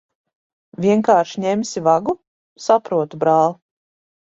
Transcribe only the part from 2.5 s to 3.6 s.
Saprotu, brāl'.